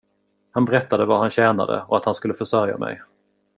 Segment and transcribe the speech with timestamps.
[0.51, 3.01] Han berättade vad han tjänade och att han skulle försörja mig.